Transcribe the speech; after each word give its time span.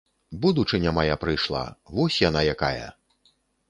Будучыня 0.45 0.93
мая 0.99 1.19
прыйшла, 1.25 1.63
вось 1.95 2.21
яна 2.29 2.47
якая! 2.59 2.85